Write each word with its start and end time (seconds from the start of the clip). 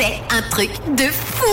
C'est 0.00 0.34
un 0.34 0.40
truc 0.48 0.70
de 0.96 1.08
fou 1.12 1.44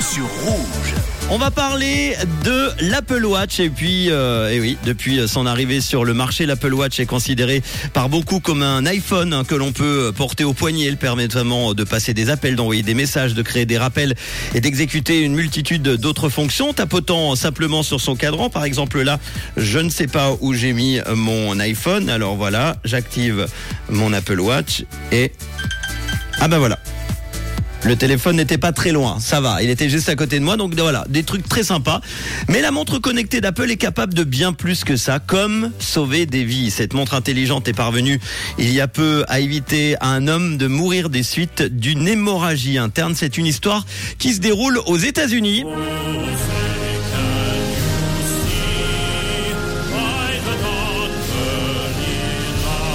sur 0.00 0.24
Rouge. 0.44 0.94
On 1.28 1.38
va 1.38 1.50
parler 1.50 2.14
de 2.44 2.70
l'Apple 2.82 3.24
Watch 3.24 3.58
et 3.58 3.68
puis, 3.68 4.12
euh, 4.12 4.48
et 4.52 4.60
oui, 4.60 4.78
depuis 4.84 5.26
son 5.26 5.44
arrivée 5.44 5.80
sur 5.80 6.04
le 6.04 6.14
marché, 6.14 6.46
l'Apple 6.46 6.72
Watch 6.72 7.00
est 7.00 7.06
considéré 7.06 7.64
par 7.92 8.08
beaucoup 8.08 8.38
comme 8.38 8.62
un 8.62 8.86
iPhone 8.86 9.32
hein, 9.32 9.42
que 9.42 9.56
l'on 9.56 9.72
peut 9.72 10.12
porter 10.16 10.44
au 10.44 10.52
poignet. 10.52 10.84
Il 10.84 10.98
permet 10.98 11.24
notamment 11.24 11.74
de 11.74 11.82
passer 11.82 12.14
des 12.14 12.30
appels, 12.30 12.54
d'envoyer 12.54 12.84
des 12.84 12.94
messages, 12.94 13.34
de 13.34 13.42
créer 13.42 13.66
des 13.66 13.78
rappels 13.78 14.14
et 14.54 14.60
d'exécuter 14.60 15.22
une 15.22 15.34
multitude 15.34 15.82
d'autres 15.82 16.28
fonctions, 16.28 16.74
tapotant 16.74 17.34
simplement 17.34 17.82
sur 17.82 18.00
son 18.00 18.14
cadran. 18.14 18.50
Par 18.50 18.64
exemple 18.64 19.02
là, 19.02 19.18
je 19.56 19.80
ne 19.80 19.90
sais 19.90 20.06
pas 20.06 20.36
où 20.40 20.52
j'ai 20.52 20.74
mis 20.74 21.00
mon 21.12 21.58
iPhone. 21.58 22.08
Alors 22.08 22.36
voilà, 22.36 22.76
j'active 22.84 23.48
mon 23.88 24.12
Apple 24.12 24.38
Watch 24.38 24.84
et 25.10 25.32
ah 26.38 26.46
ben 26.46 26.58
voilà. 26.58 26.78
Le 27.84 27.96
téléphone 27.96 28.36
n'était 28.36 28.56
pas 28.56 28.72
très 28.72 28.92
loin, 28.92 29.18
ça 29.20 29.42
va, 29.42 29.62
il 29.62 29.68
était 29.68 29.90
juste 29.90 30.08
à 30.08 30.16
côté 30.16 30.38
de 30.38 30.44
moi, 30.44 30.56
donc 30.56 30.74
voilà, 30.74 31.04
des 31.10 31.22
trucs 31.22 31.46
très 31.46 31.62
sympas. 31.62 32.00
Mais 32.48 32.62
la 32.62 32.70
montre 32.70 32.98
connectée 32.98 33.42
d'Apple 33.42 33.70
est 33.70 33.76
capable 33.76 34.14
de 34.14 34.24
bien 34.24 34.54
plus 34.54 34.84
que 34.84 34.96
ça, 34.96 35.18
comme 35.18 35.70
sauver 35.78 36.24
des 36.24 36.44
vies. 36.44 36.70
Cette 36.70 36.94
montre 36.94 37.12
intelligente 37.12 37.68
est 37.68 37.74
parvenue 37.74 38.20
il 38.58 38.72
y 38.72 38.80
a 38.80 38.88
peu 38.88 39.24
à 39.28 39.40
éviter 39.40 39.96
à 40.00 40.08
un 40.08 40.28
homme 40.28 40.56
de 40.56 40.66
mourir 40.66 41.10
des 41.10 41.22
suites 41.22 41.62
d'une 41.62 42.08
hémorragie 42.08 42.78
interne. 42.78 43.14
C'est 43.14 43.36
une 43.36 43.46
histoire 43.46 43.84
qui 44.18 44.32
se 44.32 44.40
déroule 44.40 44.80
aux 44.86 44.98
États-Unis. 44.98 45.64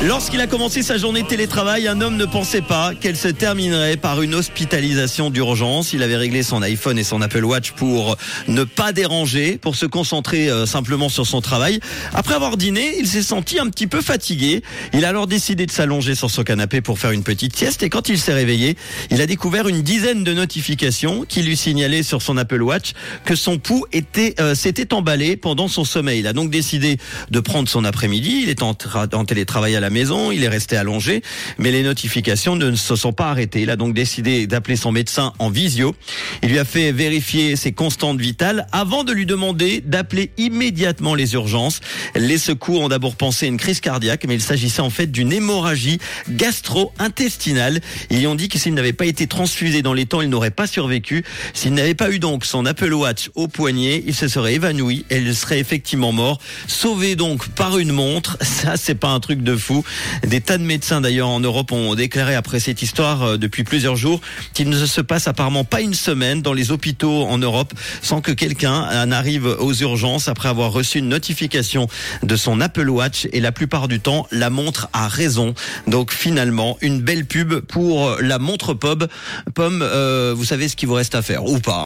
Lorsqu'il 0.01 0.39
a 0.39 0.47
commencé 0.47 0.81
sa 0.81 0.97
journée 0.97 1.23
de 1.23 1.27
télétravail, 1.27 1.85
un 1.89 1.99
homme 1.99 2.15
ne 2.15 2.23
pensait 2.23 2.61
pas 2.61 2.95
qu'elle 2.95 3.17
se 3.17 3.27
terminerait 3.27 3.97
par 3.97 4.21
une 4.21 4.33
hospitalisation 4.33 5.29
d'urgence. 5.29 5.91
Il 5.91 6.03
avait 6.03 6.15
réglé 6.15 6.41
son 6.41 6.61
iPhone 6.61 6.97
et 6.97 7.03
son 7.03 7.21
Apple 7.21 7.43
Watch 7.43 7.71
pour 7.71 8.15
ne 8.47 8.63
pas 8.63 8.93
déranger, 8.93 9.57
pour 9.57 9.75
se 9.75 9.85
concentrer 9.85 10.49
euh, 10.49 10.65
simplement 10.65 11.09
sur 11.09 11.27
son 11.27 11.41
travail. 11.41 11.81
Après 12.13 12.33
avoir 12.33 12.55
dîné, 12.55 12.95
il 12.97 13.07
s'est 13.07 13.21
senti 13.21 13.59
un 13.59 13.67
petit 13.67 13.87
peu 13.87 13.99
fatigué. 13.99 14.63
Il 14.93 15.03
a 15.03 15.09
alors 15.09 15.27
décidé 15.27 15.65
de 15.65 15.71
s'allonger 15.71 16.15
sur 16.15 16.31
son 16.31 16.43
canapé 16.43 16.79
pour 16.79 16.97
faire 16.97 17.11
une 17.11 17.23
petite 17.23 17.53
sieste 17.57 17.83
et 17.83 17.89
quand 17.89 18.07
il 18.07 18.19
s'est 18.19 18.33
réveillé, 18.33 18.77
il 19.11 19.19
a 19.19 19.25
découvert 19.25 19.67
une 19.67 19.81
dizaine 19.81 20.23
de 20.23 20.33
notifications 20.33 21.25
qui 21.27 21.41
lui 21.41 21.57
signalaient 21.57 22.03
sur 22.03 22.21
son 22.21 22.37
Apple 22.37 22.61
Watch 22.61 22.93
que 23.25 23.35
son 23.35 23.57
pouls 23.57 23.85
était 23.91 24.35
euh, 24.39 24.55
s'était 24.55 24.93
emballé 24.93 25.35
pendant 25.35 25.67
son 25.67 25.83
sommeil. 25.83 26.19
Il 26.19 26.27
a 26.27 26.31
donc 26.31 26.51
décidé 26.51 26.97
de 27.31 27.39
prendre 27.41 27.67
son 27.67 27.83
après-midi. 27.83 28.43
Il 28.43 28.49
est 28.49 28.63
en, 28.63 28.77
en 29.13 29.25
télétravail 29.25 29.75
à 29.75 29.81
la 29.81 29.88
maison, 29.89 30.31
il 30.31 30.43
est 30.43 30.49
resté 30.49 30.77
allongé, 30.77 31.21
mais 31.57 31.71
les 31.71 31.83
notifications 31.83 32.55
ne 32.55 32.75
se 32.75 32.95
sont 32.95 33.13
pas 33.13 33.29
arrêtées. 33.29 33.61
Il 33.61 33.69
a 33.69 33.75
donc 33.75 33.93
décidé 33.93 34.47
d'appeler 34.47 34.75
son 34.75 34.91
médecin 34.91 35.33
en 35.39 35.49
visio. 35.49 35.95
Il 36.43 36.49
lui 36.49 36.59
a 36.59 36.65
fait 36.65 36.91
vérifier 36.91 37.55
ses 37.55 37.71
constantes 37.71 38.19
vitales 38.19 38.67
avant 38.71 39.03
de 39.03 39.13
lui 39.13 39.25
demander 39.25 39.81
d'appeler 39.81 40.31
immédiatement 40.37 41.15
les 41.15 41.33
urgences. 41.33 41.79
Les 42.15 42.37
secours 42.37 42.81
ont 42.81 42.89
d'abord 42.89 43.15
pensé 43.15 43.45
à 43.45 43.49
une 43.49 43.57
crise 43.57 43.79
cardiaque, 43.79 44.25
mais 44.27 44.35
il 44.35 44.41
s'agissait 44.41 44.81
en 44.81 44.89
fait 44.89 45.07
d'une 45.07 45.31
hémorragie 45.31 45.99
gastro-intestinale. 46.29 47.81
Ils 48.09 48.19
lui 48.19 48.27
ont 48.27 48.35
dit 48.35 48.49
que 48.49 48.57
s'il 48.57 48.73
n'avait 48.73 48.93
pas 48.93 49.05
été 49.05 49.27
transfusé 49.27 49.81
dans 49.81 49.93
les 49.93 50.05
temps, 50.05 50.21
il 50.21 50.29
n'aurait 50.29 50.51
pas 50.51 50.67
survécu. 50.67 51.23
S'il 51.53 51.73
n'avait 51.73 51.95
pas 51.95 52.11
eu 52.11 52.19
donc 52.19 52.45
son 52.45 52.65
Apple 52.65 52.93
Watch 52.93 53.29
au 53.35 53.47
poignet, 53.47 54.03
il 54.05 54.15
se 54.15 54.27
serait 54.27 54.53
évanoui 54.53 55.05
et 55.09 55.17
il 55.17 55.35
serait 55.35 55.59
effectivement 55.59 56.11
mort. 56.11 56.39
Sauvé 56.67 57.15
donc 57.15 57.47
par 57.49 57.77
une 57.77 57.91
montre, 57.91 58.37
ça 58.41 58.77
c'est 58.77 58.95
pas 58.95 59.09
un 59.09 59.19
truc 59.19 59.41
de 59.41 59.55
fou. 59.55 59.78
Des 60.25 60.41
tas 60.41 60.57
de 60.57 60.63
médecins 60.63 61.01
d'ailleurs 61.01 61.29
en 61.29 61.39
Europe 61.39 61.71
ont 61.71 61.95
déclaré 61.95 62.35
après 62.35 62.59
cette 62.59 62.81
histoire 62.81 63.23
euh, 63.23 63.37
depuis 63.37 63.63
plusieurs 63.63 63.95
jours 63.95 64.21
qu'il 64.53 64.69
ne 64.69 64.85
se 64.85 65.01
passe 65.01 65.27
apparemment 65.27 65.63
pas 65.63 65.81
une 65.81 65.93
semaine 65.93 66.41
dans 66.41 66.53
les 66.53 66.71
hôpitaux 66.71 67.25
en 67.25 67.37
Europe 67.37 67.73
sans 68.01 68.21
que 68.21 68.31
quelqu'un 68.31 69.05
n'arrive 69.05 69.45
aux 69.45 69.73
urgences 69.73 70.27
après 70.27 70.49
avoir 70.49 70.71
reçu 70.71 70.99
une 70.99 71.09
notification 71.09 71.87
de 72.23 72.35
son 72.35 72.61
Apple 72.61 72.89
Watch 72.89 73.27
et 73.31 73.39
la 73.39 73.51
plupart 73.51 73.87
du 73.87 73.99
temps 73.99 74.27
la 74.31 74.49
montre 74.49 74.89
a 74.93 75.07
raison. 75.07 75.53
Donc 75.87 76.11
finalement 76.11 76.77
une 76.81 77.01
belle 77.01 77.25
pub 77.25 77.59
pour 77.59 78.17
la 78.21 78.39
montre 78.39 78.73
Pob. 78.73 79.07
Pomme, 79.53 79.81
euh, 79.81 80.33
vous 80.35 80.45
savez 80.45 80.67
ce 80.67 80.75
qu'il 80.75 80.87
vous 80.87 80.95
reste 80.95 81.15
à 81.15 81.21
faire 81.21 81.45
ou 81.45 81.59
pas 81.59 81.77